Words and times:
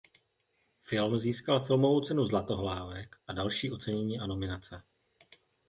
Film 0.79 1.17
získal 1.17 1.59
filmovou 1.59 2.01
cenu 2.01 2.25
Zlatohlávek 2.25 3.15
a 3.27 3.33
další 3.33 3.71
ocenění 3.71 4.19
a 4.19 4.25
nominace. 4.27 4.83